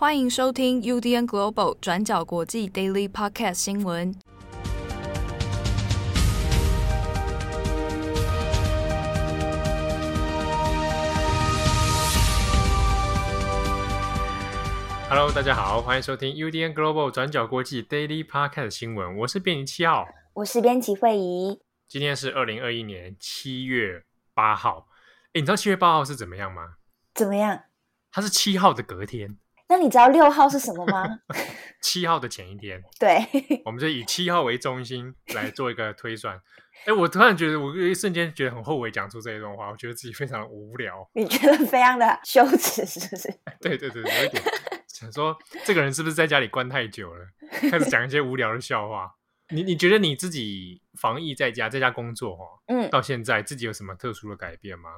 [0.00, 4.14] 欢迎收听 UDN Global 转角国际 Daily Podcast 新闻。
[15.08, 19.16] Hello，大家好，欢迎收听 UDN Global 转角国际 Daily Podcast 新闻。
[19.16, 21.60] 我是编辑七号，我是编辑惠仪。
[21.88, 24.86] 今天是二零二一年七月八号。
[25.32, 26.74] 诶，你知道七月八号是怎么样吗？
[27.16, 27.62] 怎么样？
[28.12, 29.36] 它是七号的隔天。
[29.68, 31.20] 那你知道六号是什么吗？
[31.82, 32.82] 七号的前一天。
[32.98, 33.18] 对，
[33.64, 36.40] 我们就以七号为中心来做一个推算。
[36.86, 41.08] 哎，我突然觉得，我一瞬间觉得很后悔讲出这一段话，我觉得自己非常的无聊。
[41.14, 43.28] 你觉得非常的羞耻，是不是？
[43.60, 44.42] 对对对，有一点
[44.86, 47.26] 想说，这个人是不是在家里关太久了，
[47.70, 49.10] 开始讲一些无聊的笑话？
[49.50, 54.90] 你你觉得你自己防疫在家，在家工作哈，嗯，到现在自己有什么特殊的改变吗？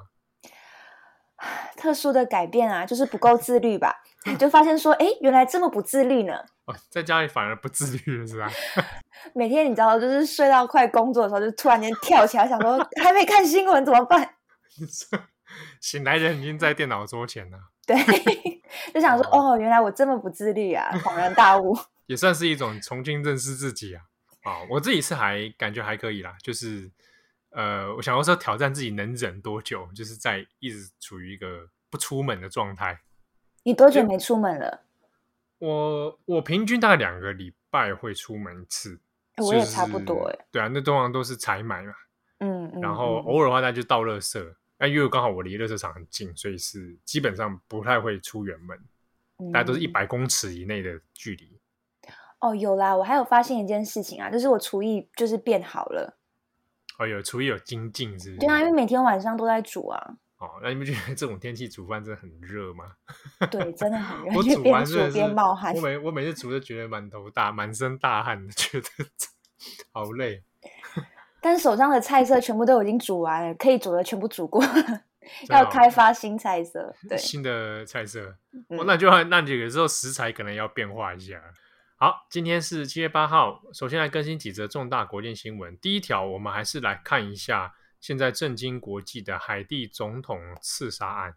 [1.77, 4.03] 特殊的改变啊，就是不够自律吧？
[4.39, 6.35] 就发现说，哎，原来这么不自律呢。
[6.67, 8.51] 哦，在家里反而不自律了，是吧？
[9.35, 14.35] 每天你知道，就是睡到快工作的时候，就突然间跳起来，想说还没看新闻怎么办？
[15.81, 17.59] 醒来人已经在电脑桌前了。
[17.87, 17.97] 对，
[18.95, 20.91] 就想说，哦，原来我这么不自律啊！
[21.03, 24.03] 恍然大悟，也算是一种重新认识自己啊。
[24.43, 26.91] 啊、哦，我自己是还感觉还可以啦，就是。
[27.51, 33.01] 呃，我想要说挑战自己能忍多久，就是在一直处于一个不出门的状态。
[33.65, 34.83] 你多久没出门了？
[35.59, 39.01] 我我平均大概两个礼拜会出门一次。
[39.37, 40.47] 我也差不多哎。
[40.51, 41.93] 对啊，那通常都是采买嘛。
[42.39, 42.81] 嗯嗯。
[42.81, 44.55] 然后偶尔的话，那就到垃圾。
[44.79, 48.79] 那因为刚好我离垃圾场很近，所以是基本上不太会出远门。
[49.39, 49.51] 嗯。
[49.51, 51.59] 大家都是一百公尺以内的距离。
[52.39, 56.17] 哦，有啦，我还有发现一件事情啊，就是我厨艺就是变好了。
[57.01, 58.47] 哦，有厨艺有精进，是不是？
[58.47, 59.99] 对啊，因为每天晚上都在煮啊。
[60.37, 62.85] 哦，那你不觉得这种天气煮饭真的很热吗？
[63.51, 64.37] 对，真的很热。
[64.37, 65.75] 我煮完是边冒汗。
[65.75, 68.87] 我每我每次煮都觉得满头大、满身大汗，觉得
[69.93, 70.43] 好累。
[71.41, 75.03] 但是手上的菜色全部都已经煮完了，可以煮的全部煮过了，
[75.49, 76.95] 要开发新菜色。
[77.09, 78.37] 对，新的菜色。
[78.69, 81.41] 嗯、哦，那就那有时候食材可能要变化一下。
[82.03, 83.61] 好，今天是七月八号。
[83.75, 85.77] 首先来更新几则重大国际新闻。
[85.77, 91.35] 第一条，我们还是来看一下现在震惊国际的海地总统刺杀案。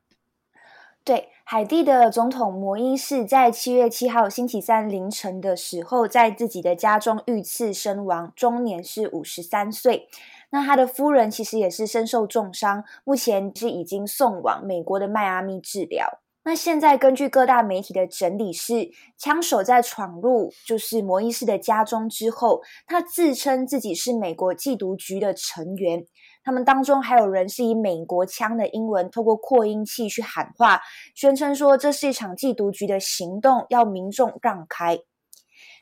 [1.04, 10.08] 对，海地的总统摩依士在七月七号星期三凌晨的时候，在自己的家中遇刺身亡，终年是五十三岁。
[10.52, 16.22] 那他的夫人其实也是身受重伤，目前是已经送往美国的迈阿密治疗。
[16.46, 26.06] 那现在根据各大媒体的整理是，枪手在闯入就是摩伊士的家中之后，他自称自己是美国缉毒局的成员，
[26.44, 30.82] 他们当中还有人是以美国腔的英文透过扩音器去喊话，
[31.16, 35.00] 宣称说这是一场缉毒局的行动，要民众让开。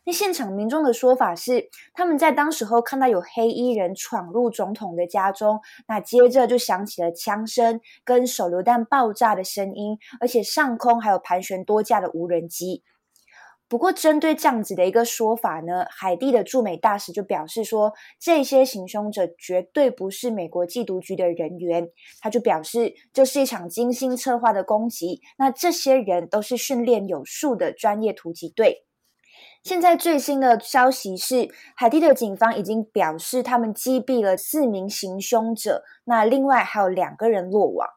[0.03, 12.83] 那现场民众的说法是，他们在当时候看到有黑衣人闯入总统的家中，那接着就响起了枪声跟手榴弹爆炸的声音，而且上空还有盘旋多架的无人机。
[13.67, 21.87] 不过，针对这样子的一个说法呢，海地的驻美大使就表示说，这些行凶者绝对不是美国缉毒局的人员。
[22.19, 28.83] 他就表示，这是一场精心策划的攻击，那这些人都是训练有素的专业突击队。
[29.63, 37.87] 现在最新的消息是，海地的警方已经表示，他们击毙了四名行凶者，那另外还有两个人落网。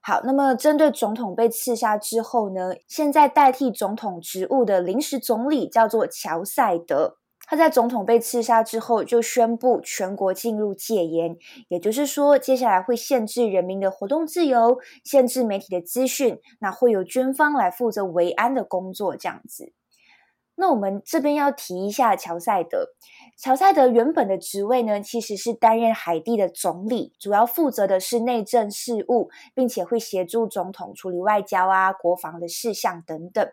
[0.00, 11.36] 好，那么针对总统被刺杀之后呢，现在代替总统职务的临时总理叫做乔赛德，他在总统被刺杀之后就宣布全国进入戒严，
[11.68, 19.74] 也就是说，接下来会限制人民的活动自由，限制媒体的资讯，那会由军方来负责维安的工作，这样子。
[20.62, 22.86] 那我们这边要提一下乔赛德。
[23.36, 33.44] 乔赛德原本的职位呢，其实是担任海地的总理，主要负责的是内政事务，并且会协助总统处理外交啊、国防的事项等等。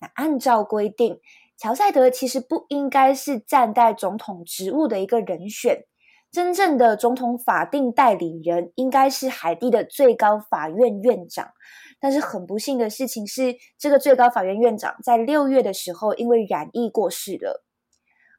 [0.00, 1.20] 那按照规定，
[1.58, 5.84] 乔赛德其实不应该是暂代总统职务的一个人选，
[6.32, 11.50] 真正的总统法定代理人应该是海地的最高法院院长。
[12.00, 17.64] 但是很不幸的事情是，这个最高法院院长在六月的时候因为染疫过世了。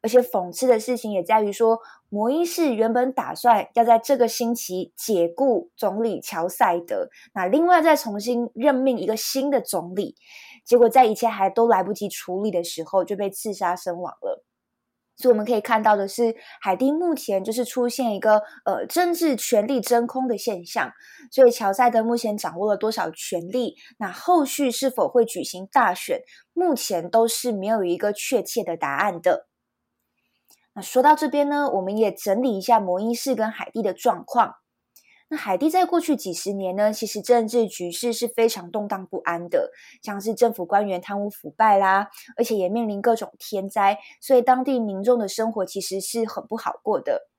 [0.02, 1.78] 而且讽刺的事情也在于说，
[2.08, 10.16] 摩伊士原本打算要在这个星期解雇总理乔赛德，那另外再重新任命一个新的总理，
[10.66, 14.39] 结果在一切还都来不及处理的时候就被刺杀身亡了。
[15.19, 20.94] 所以我们可以看到的是，海地目前就是出现一个呃政治权力真空的现象。
[21.30, 23.75] 所以乔塞德目前掌握了多少权力？
[23.98, 26.21] 那后续是否会举行大选？
[26.54, 29.48] 目前都是没有一个确切的答案的。
[30.74, 34.54] 那说到这边呢，我们也整理一下摩伊士跟海地的状况。
[35.31, 39.72] 那海地在过去几十年呢，其实政治局势是非常动荡不安的，
[40.02, 47.30] 像是政府官员贪污腐败啦，而且也面临各种天灾，所以当地民众的生活其实是很不好过的。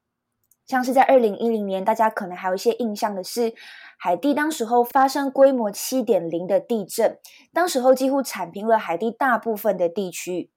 [0.67, 3.55] 像是在二零一零年，大家可能还有一些印象的是，
[3.99, 7.19] 海地当时候发生规模七点零的地震，
[7.53, 10.53] 当时候几乎铲平了海地大部分的地区。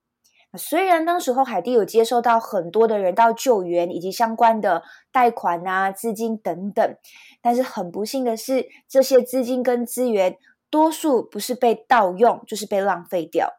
[0.58, 6.98] 虽然当时候海地有接受到很多的人道救援以及相关的贷款啊、资金等等，
[7.42, 10.38] 但是很不幸的是，这些资金跟资源
[10.70, 13.50] 多数不是被盗用，就是被浪费掉。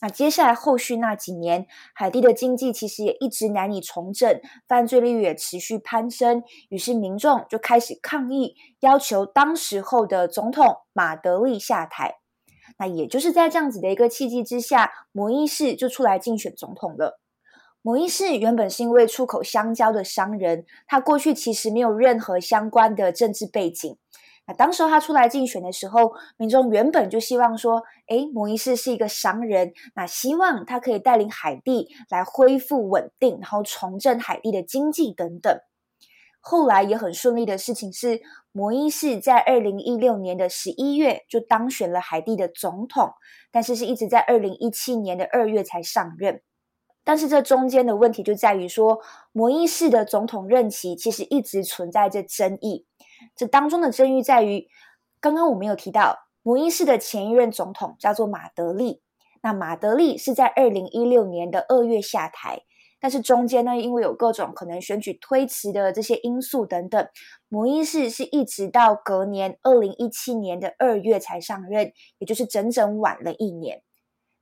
[0.00, 12.14] 那接下来后续那几年，海地的经济其实也一直难以重整，犯罪率也持续攀升，于是民众就开始抗议，要求当时候的总统马德利下台。
[12.78, 17.20] 那也就是在这样子的一个契机之下，摩伊士就出来竞选总统了。
[17.82, 23.96] 摩伊士原本是因为出口香蕉的商人，他过去其实没有任何相关的政治背景。
[24.46, 35.60] 那当时他出来竞选的时候，民众原本就希望说，诶，摩伊士是一个商人，那希望他可以带领海地来恢复稳定，然后重振海地的经济等等。
[36.40, 38.20] 后来也很顺利的事情是，
[38.52, 43.12] 摩伊士在二零一六年的十一月就当选了海地的总统，
[43.50, 46.40] 但是是一直在二零一七年的二月才上任。
[47.04, 49.00] 但是这中间的问题就在于说，
[49.32, 52.86] 摩伊士的总统任期其实一直存在着争议。
[53.34, 54.68] 这当中的争议在于，
[55.20, 59.02] 刚刚我们有提到，摩伊士的前一任总统叫做马德利，
[59.42, 62.62] 那马德利是在二零一六年的二月下台。
[63.00, 67.08] 但是中间呢，因为有各种可能选举推迟的这些因素等等，
[67.48, 73.82] 摩伊士是一直到隔年二零一七年的二月才上任，也就是整整晚了一年。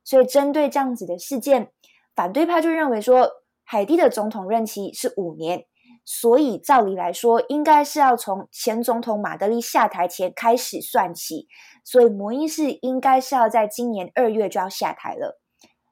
[0.03, 1.71] 所以针对这样子的事件，
[2.15, 3.29] 反对派就认为说，
[3.63, 5.65] 海地的总统任期是五年，
[6.05, 11.47] 所以照理来说，应该是要从前总统马德立下台前开始算起，
[11.83, 15.39] 所以摩伊士应该是要在今年二月就要下台了。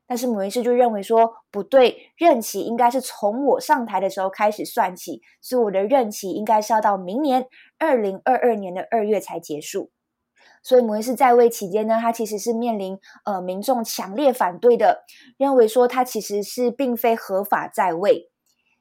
[0.07, 7.47] 但是摩伊士就认为说不对，任期应该是从我上台的时候开始算起，所以我的任期应该是要到明年
[7.79, 9.91] 二零二二年的二月才结束。
[10.61, 15.03] 所以摩伊士在位期间呢，他其实是面临呃民众强烈反对的，
[15.37, 18.31] 认为说他其实是并非合法在位。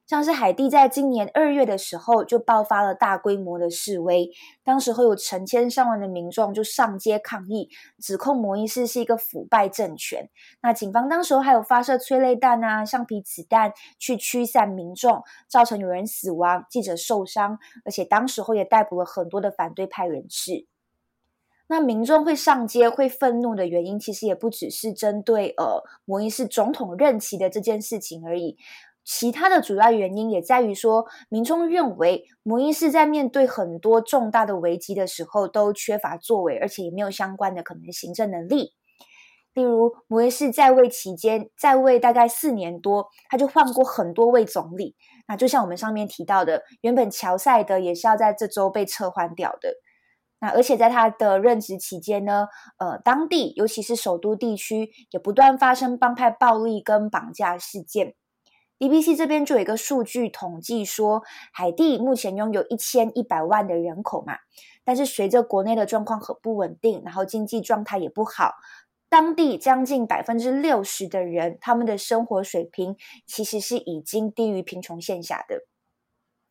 [0.06, 4.31] 像是海地在今年二月的时候就爆发了大规模的示威，
[4.62, 10.29] 当时会有成千上万的民众就上街抗议，指控摩伊士是一个腐败政权。
[10.62, 20.67] 那警方当时候还有发射催泪弹啊、橡皮子弹去驱散民众，造成有人死亡、记者受伤，而且当时候也逮捕了很多的反对派人士。
[21.67, 28.59] 那民众会上街、会愤怒的原因，其实也不只是针对呃摩伊士总统任期的这件事情而已。
[29.05, 38.73] 其他的主要原因也在于说，民众认为摩伊士在面对很多重大的危机的时候都缺乏作为，而且也没有相关的可能行政能力。
[39.53, 44.97] 例如，摩伊士在位期间，在位大概四年多，他就换过很多位总理。
[45.29, 49.75] 那就像我们上面提到的，原本乔赛德也是要在这周被撤换掉的。
[50.41, 52.49] 那而且在他的任职期间呢，
[52.79, 58.15] 呃，当地尤其是首都地区也不断发生帮派暴力跟绑架事件。
[58.84, 61.22] BBC 这边就有一个数据统计说，
[61.55, 64.36] 海地目前拥有一千一百万的人口嘛，
[64.84, 68.53] 但是随着国内的状况很不稳定，然后经济状态也不好，
[69.08, 72.94] 当地将近百分之六十的人，他们的生活水平
[73.26, 75.60] 其实是已经低于贫穷线下的。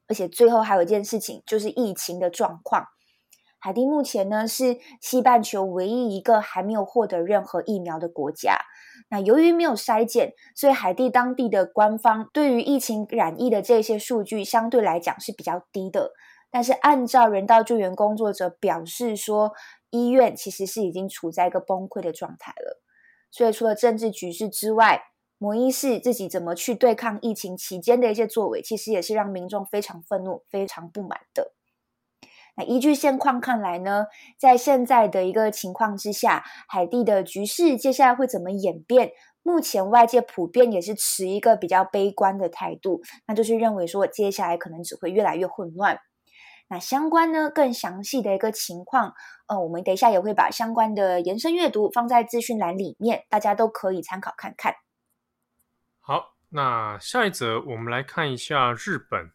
[0.08, 2.88] 而且最后还有一件事情，就是疫情的状况。
[3.60, 8.58] 海地目前呢是西半球唯一一个还没有获得任何疫苗的国家。
[9.10, 16.12] 那由于没有筛检，所以海地当地的官方对于疫情染疫的这些数据相对来讲是比较低的。
[16.52, 19.54] 但是按照人道救援工作者表示说，
[19.90, 22.82] 医院其实是已经处在一个崩溃的状态了。
[23.32, 25.02] 所以除了政治局势之外，
[25.40, 31.54] 摩伊士自己怎么去对抗疫情期间的一些作为，其实也是让民众非常愤怒、非常不满的。
[32.56, 34.06] 那依据现况看来呢，
[34.38, 39.12] 在现在的一个情况之下，海地的局势接下来会怎么演变？
[39.42, 46.00] 目前外界普遍也是持一个比较悲观的态度，那就是认为说接下来可能只会越来越混乱。
[46.70, 49.14] 那相关呢更详细的一个情况，
[49.48, 54.74] 呃，我们等一下也会把相关的延伸阅读放在资讯栏里面，大家都可以参考看看。
[56.00, 56.34] 好。
[56.56, 59.32] 那下一则我们来看一下日本。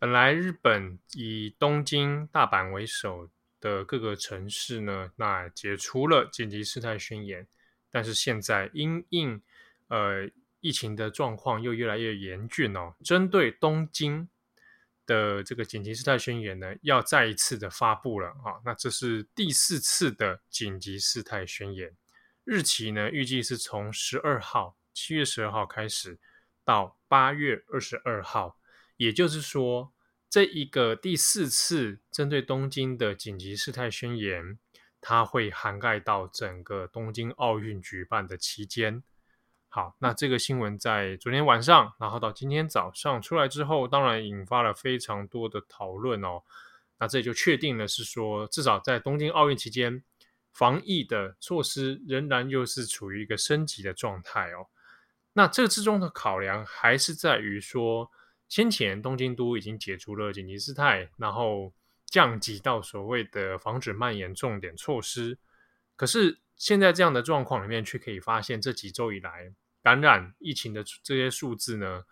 [0.00, 3.28] 本来日本以东京、大阪为首
[3.60, 7.46] 的各个城市呢，那解除了紧急事态宣言，
[7.90, 9.42] 但是现在因应
[9.88, 10.26] 呃
[10.60, 14.26] 疫情的状况又越来越严峻哦，针对东京
[15.04, 18.56] 的这个紧急事态宣言呢，要再一次的发布了啊。
[18.64, 21.94] 那这是第四次的紧急事态宣言，
[22.44, 26.18] 日期呢预计是从十二号，七月十二号开始
[26.64, 28.56] 到八月二十二号。
[29.00, 29.94] 也就是说，
[30.28, 34.58] 这一个第四次针对东京的紧急事态宣言，
[35.00, 39.02] 它会涵盖到整个东京奥运举办的期间。
[39.70, 46.42] 好，那这个新闻在昨天晚上，然后到今天早上出来之后，当然引发了非常多的讨论哦。
[46.98, 50.04] 那这也就确定了是说，至少在东京奥运期间，
[50.52, 54.66] 防疫的措施仍然又是处于一个升级的状态哦。
[55.32, 58.10] 那这之中的考量还是在于说。
[58.50, 61.72] 先前东京都已经解除了紧急事态，然后
[62.04, 65.38] 降级到所谓的防止蔓延重点措施。
[65.94, 72.02] 可是现在这样的状况里面，却可以发现这几周以来感染疫情的这些数字呢，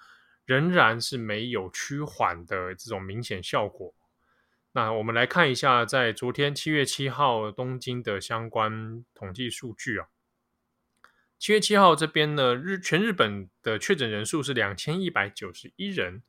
[0.45, 3.93] 仍然是没有趋缓的这种明显效果。
[4.71, 10.07] 那我们来看一下，在昨天七月七号东京的相关统计数据啊。
[11.39, 16.23] 七月七号这边呢，日全日本的确诊人数是两千一百九十一人，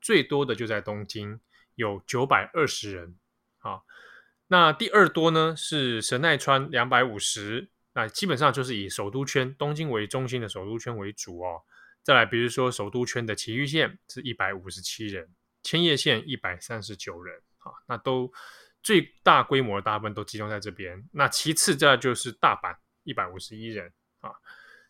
[0.00, 1.40] 最多的就在东京，
[1.76, 3.16] 有九百二十人。
[3.58, 3.86] 好，
[4.48, 11.62] 那第二多呢是神奈川两百五十，那基本上就是以首都圈东京为中心的首都圈为主哦。
[12.02, 15.28] 再来，比如说首都圈的埼玉县是一百五十七人，
[15.62, 17.40] 千叶县一百三十九人。
[17.58, 18.32] 啊，那都
[18.82, 21.08] 最大规模的大部分都集中在这边。
[21.12, 23.92] 那其次这就是大阪一百五十一人。
[24.26, 24.34] 啊，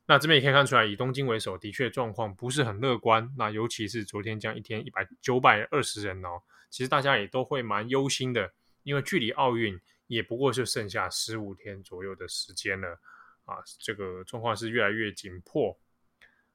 [0.07, 3.33] 那这边也可以看出来，以东京为首，的确状况不是很乐观。
[3.37, 8.52] 那尤其是昨天这样一天一百九百二十人哦，其实大家也都会蛮忧心的，
[8.83, 13.00] 因为距离奥运也不过就剩下十五天左右的时间了
[13.45, 15.78] 啊，这个状况是越来越紧迫。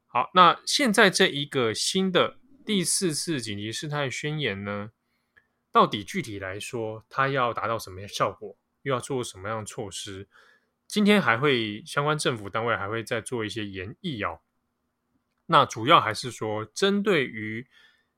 [0.07, 4.91] 好，那现在这一个新的第四次紧急事态宣言呢，
[5.71, 10.27] 到底具体来说，它要达到什么样效果，又要做什么样的措施？
[10.91, 14.41] 今天还会相关政府单位还会再做一些研议哦。
[15.45, 17.65] 那主要还是说，针对于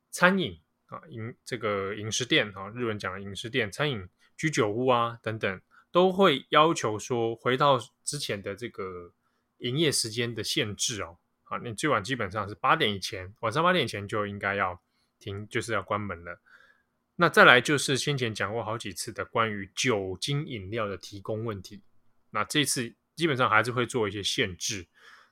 [0.09, 5.61] 餐饮啊、饮这个饮食店啊，日文讲的饮食店、餐饮、居酒屋啊等等，
[5.91, 9.13] 都会要求说回到之前的这个
[9.59, 11.19] 营业时间的限制哦。
[11.43, 14.81] 啊，你最晚基本上是八点以前，晚上八点前就应该要
[15.19, 16.41] 停，就是要关门了。
[17.17, 21.83] 那再来就是先前讲过好几次的关于酒精饮料的提供问题。
[22.33, 24.87] 那这次基本上还是会做一些限制，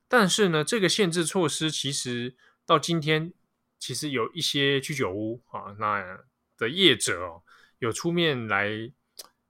[0.08, 3.34] 但是呢，这个限制措施其实到今天，
[3.79, 6.20] 其实有一些居酒屋啊，那
[6.58, 7.41] 的业者哦，
[7.79, 8.70] 有出面来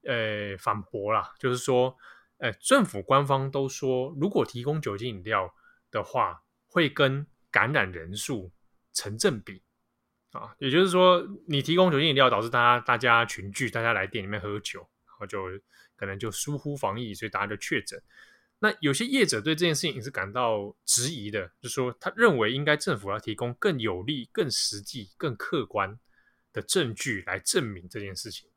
[0.03, 1.97] 呃反驳啦，就是说，
[2.37, 5.53] 呃，政府官方都说，如果提供酒精饮料
[5.91, 8.49] 的话，会跟感染人数
[8.93, 9.61] 成正比
[10.31, 15.39] 啊，也就是说，你提供酒精饮料，导致大家大家群聚，大家来店里面喝酒，然后就。
[16.01, 18.01] 可能就疏忽防疫，所以大家就确诊。
[18.57, 25.99] 那有些业者对这件事情也是感到质疑的，就说他认为应该政府要提供更有力、更实际、更客观
[26.51, 28.49] 的证据来证明这件事情。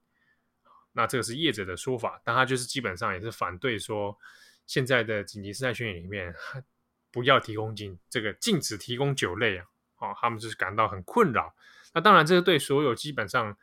[0.92, 4.18] 那这个是业者的说法，但他就是基本上也是反对说
[4.66, 6.34] 现在的紧急事态宣言里面
[7.10, 9.66] 不要提供禁这个禁止提供酒类啊，
[9.98, 11.54] 哦，他们就是感到很困扰。
[11.92, 13.54] 那当然，这个对所有基本上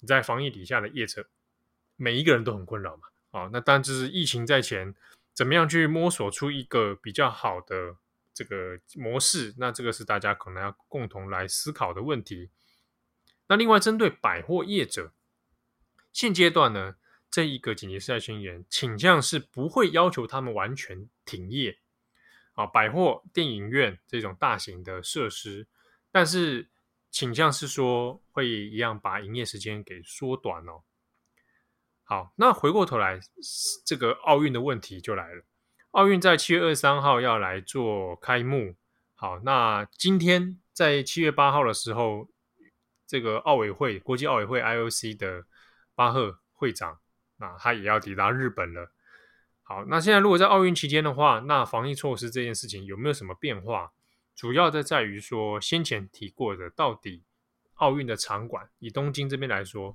[0.00, 1.28] 你在防疫底下的业者，
[1.96, 3.08] 每一个人都很困扰嘛。
[3.30, 4.94] 啊，那当然就是疫情在前，
[5.34, 7.96] 怎么样去摸索出一个比较好的
[8.32, 9.54] 这个模式？
[9.58, 12.50] 那这个是大家可能要共同来思考的问题。
[13.48, 15.12] 那另外，针对百货业者，
[16.12, 16.96] 现阶段呢，
[17.30, 21.78] 这一个紧急事态宣言倾向是不会要求他们完全停业
[22.52, 25.66] 啊，百货、电影院这种大型的设施，
[26.10, 26.68] 但是
[27.10, 30.82] 倾向是说会一样把营业时间给缩短哦。
[32.10, 33.20] 好，那回过头来，
[33.84, 35.44] 这个奥运的问题就来了。
[35.90, 38.76] 奥运在七月二十三号要来做开幕。
[39.14, 42.26] 好，那今天在七月八号的时候，
[43.06, 45.44] 这个奥委会国际奥委会 IOC 的
[45.94, 46.98] 巴赫会长，
[47.36, 48.90] 那他也要抵达日本了。
[49.62, 53.92] 好，那现在如果在奥运期间的话，那防疫措施这件事情有没有什么变化？
[54.34, 57.22] 主要的在于说，先前提过的，到底
[57.74, 59.94] 奥运的场馆，以东京这边来说。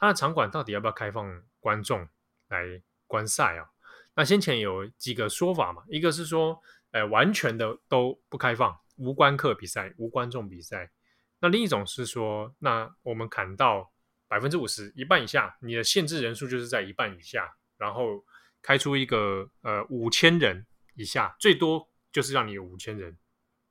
[0.00, 2.08] 它的场馆到底要不要开放观众
[2.48, 3.68] 来观赛啊？
[4.14, 6.58] 那先前有几个说法嘛，一个是说，
[6.90, 10.90] 呃，完全的都不开放，无观客比赛、无观众比赛。
[11.38, 13.92] 那另一种是说，那我们砍到
[14.26, 18.24] 百分之五十，一半以下，你的限制人数就是在一半以下，然后
[18.62, 23.18] 开出一个呃五千人以下，最多就是让你有五千人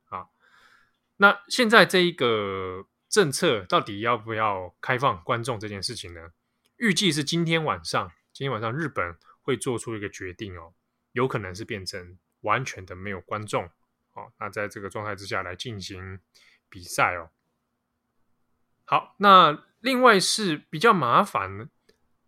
[0.06, 0.26] 啊。
[1.16, 6.30] 那现在这一个政策到底要不要开放观众这件事情呢？
[6.76, 10.72] 预计是今天晚上，今天晚上日本会做出一个决定哦，
[11.10, 13.64] 有可能是变成完全的没有观众
[14.12, 14.32] 哦。
[14.38, 16.20] 那在这个状态之下来进行
[16.68, 17.30] 比赛哦。
[18.84, 21.68] 好，那另外是比较麻烦，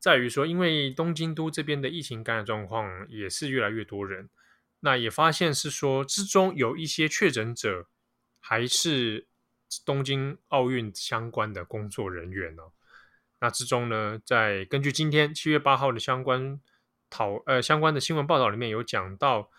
[0.01, 4.29] 在于说，因为东京都这边的疫情感染状况也是越来越多人，
[4.81, 7.89] 那也发现是说之中有一些确诊者
[8.41, 9.29] 还是
[9.85, 12.73] 东京奥运相关的工作人员哦。
[13.41, 16.61] 那之中呢，在根据今天七月八号的相关
[17.11, 19.51] 讨呃相关的新闻报道里面有讲到，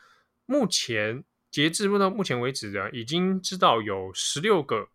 [0.45, 4.89] 目前截至到目前为止的，已经知道有十六个。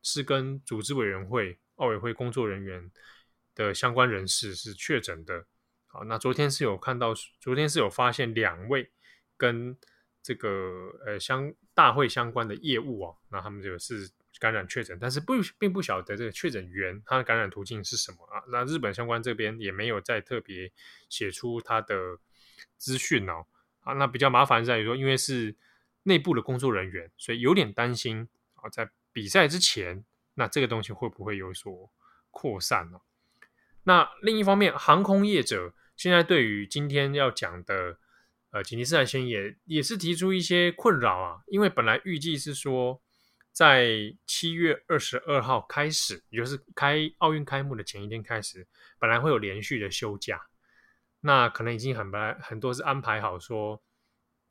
[0.00, 2.90] 是跟组织委员会、奥委会工作人员
[3.54, 5.44] 的相关人士是确诊的。
[5.88, 8.90] 好，那昨天是有看到，昨天是有发现两位
[9.36, 9.76] 跟
[10.22, 14.08] 这个呃相大会相关的业务哦，那他们就是
[14.38, 18.42] 感染确诊，但是不并不晓得这个确诊源他的感染途径是什么啊？
[18.50, 20.72] 那日本相关这边也没有再特别
[21.08, 22.18] 写出他的
[22.76, 23.46] 资讯哦。
[23.80, 25.56] 啊，那比较麻烦在于说，因为是
[26.04, 28.90] 内部的工作人员，所以有点担心啊，在。
[29.10, 30.04] 比赛之前，
[30.34, 31.90] 那这个东西会不会有所
[32.30, 33.00] 扩散呢？
[33.82, 37.98] 那另一方面，航空业者现在对于今天要讲的
[38.50, 43.02] 呃紧急事态宣言也是提出一些困扰啊，因为本来预计是说
[43.52, 48.66] 在七月二十二号开始，也就是开奥运开幕的前一天开始，
[48.98, 50.40] 本来会有连续的休假，
[51.20, 53.82] 那可能已经很本来很多是安排好说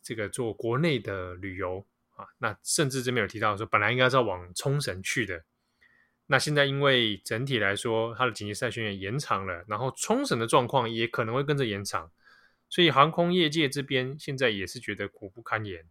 [0.02, 1.86] 这个做国内的旅游。
[2.18, 5.46] 啊，那甚至这边有提到说，本来应该是要往冲绳去的，
[6.26, 12.12] 那现在因为整体来说，它的紧急事态宣言延长了，然后冲绳的状况也可能会跟着延长，
[12.70, 15.86] 所以航空业界这边现在也是觉得苦不堪言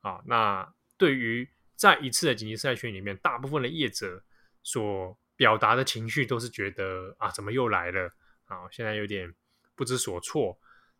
[0.00, 0.20] 啊。
[0.26, 1.48] 那对于
[1.82, 4.22] 在一次的紧急事态宣言里面，大部分的业者
[4.62, 8.10] 所表达的情绪都是觉得啊，怎么又来了
[8.44, 8.68] 啊？
[8.70, 9.34] 现在有点
[9.74, 10.58] 不知所措。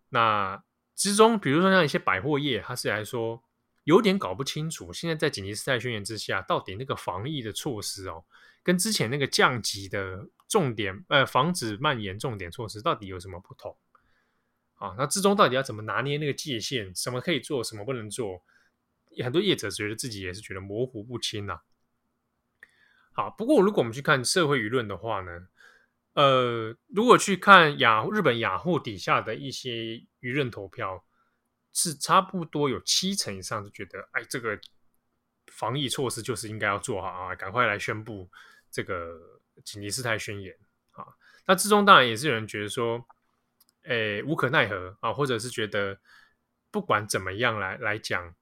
[0.08, 0.62] 那
[0.96, 3.42] 之中，比如说像一些百货业，它是来说。
[3.84, 8.24] 有点搞不清楚，现在在紧急事态宣言之下，到底那个防疫的措施哦，
[8.62, 13.76] 跟之前那个降级的重点，呃，防止蔓延重点措施到底有什么不同？
[14.74, 16.94] 啊，那之中到底要怎么拿捏那个界限？
[16.94, 18.40] 什么可以做，什么不能做？
[19.22, 21.60] 很多业者觉得自己也是觉得模糊不清呐。
[23.12, 25.48] 好，不过如果我们去看社会舆论的话呢，
[26.14, 29.70] 呃，如果去看雅日本雅虎底下的一些
[30.20, 31.04] 舆论投票。
[31.74, 34.60] 是差不多有七成以上都觉得，哎，这个
[35.46, 38.30] 防疫措施就是应该要做好啊，赶快来宣布
[38.70, 40.54] 这个紧急事态宣言
[40.90, 41.06] 啊。
[41.46, 43.02] 那之中当然也是有人觉得说，
[43.84, 45.98] 哎，无可奈何啊，或者是觉得
[46.70, 48.34] 不管怎么样来来讲，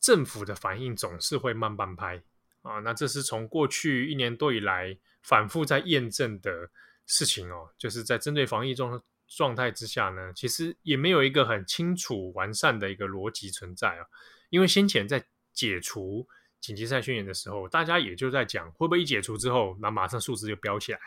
[0.00, 2.22] 政府的反应总是会慢半拍
[2.62, 2.78] 啊。
[2.80, 6.70] 那这是从过去一年多以来反复在验证的
[7.06, 9.02] 事情哦，就是在针对防疫中。
[9.28, 14.06] 状态之下呢，其实也没有一个很清楚完善的一个逻辑存在啊。
[14.50, 15.20] 因为先前在
[15.52, 16.24] 解除
[16.60, 21.00] 紧急赛宣言的时候，大家也就在讲，会不会一解除之后，那马上数字就飙起来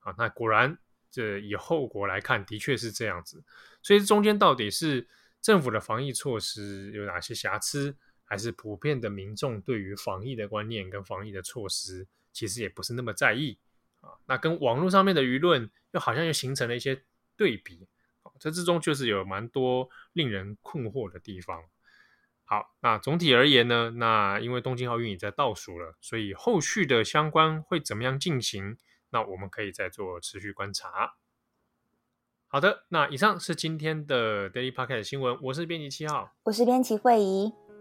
[0.00, 0.12] 啊？
[0.18, 0.76] 那果然，
[1.12, 3.44] 这以后果来看，的确是这样子。
[3.84, 5.06] 所以中间到底是
[5.40, 13.58] 政府的防疫措施有哪些瑕疵，还是普遍的民众对于防疫的观念跟防疫的措施，其实也不是那么在意
[14.00, 14.10] 啊？
[14.26, 17.02] 那跟网络上面的舆论又好像又形成了一些。
[17.36, 17.88] 对比，
[18.38, 21.64] 这之中就是有蛮多令人困惑的地方。
[22.44, 28.78] 好，那总体而言呢，那因为东京奥运也在倒数了，所以后续的相关会怎么样进行？
[29.10, 31.16] 那我们可以再做持续观察。
[32.46, 37.52] 好的，那以上是今天的 Daily Podcast 新闻，我是编辑七号，我是编辑慧仪，